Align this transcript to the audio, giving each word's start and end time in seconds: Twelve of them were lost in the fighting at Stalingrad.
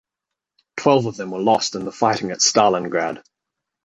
Twelve 0.77 1.05
of 1.05 1.15
them 1.15 1.29
were 1.29 1.37
lost 1.37 1.75
in 1.75 1.85
the 1.85 1.91
fighting 1.91 2.31
at 2.31 2.39
Stalingrad. 2.39 3.21